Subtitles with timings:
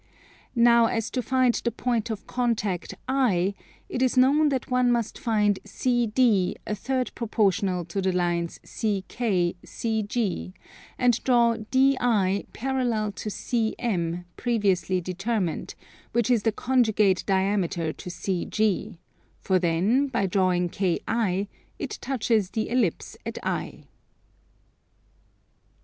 [0.55, 3.53] Now as to finding the point of contact I,
[3.87, 9.53] it is known that one must find CD a third proportional to the lines CK,
[9.63, 10.53] CG,
[10.97, 15.75] and draw DI parallel to CM, previously determined,
[16.13, 18.97] which is the conjugate diameter to CG;
[19.39, 21.47] for then, by drawing KI
[21.77, 23.53] it touches the Ellipse at I.
[23.69, 23.87] 29.